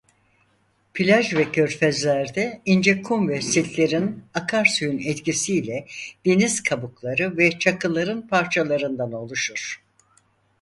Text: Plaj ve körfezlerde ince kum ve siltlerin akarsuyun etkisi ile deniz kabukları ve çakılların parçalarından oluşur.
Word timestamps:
Plaj 0.93 1.33
ve 1.35 1.51
körfezlerde 1.51 2.61
ince 2.65 3.01
kum 3.01 3.29
ve 3.29 3.41
siltlerin 3.41 4.23
akarsuyun 4.33 4.99
etkisi 4.99 5.55
ile 5.55 5.87
deniz 6.25 6.63
kabukları 6.63 7.37
ve 7.37 7.59
çakılların 7.59 8.27
parçalarından 8.27 9.11
oluşur. 9.11 9.81